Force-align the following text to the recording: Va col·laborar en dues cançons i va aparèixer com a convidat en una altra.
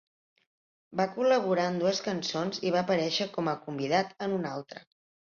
Va 1.01 1.05
col·laborar 1.17 1.65
en 1.71 1.75
dues 1.83 1.99
cançons 2.07 2.61
i 2.69 2.71
va 2.75 2.79
aparèixer 2.81 3.27
com 3.35 3.51
a 3.51 3.53
convidat 3.67 4.15
en 4.27 4.33
una 4.39 4.55
altra. 4.61 4.83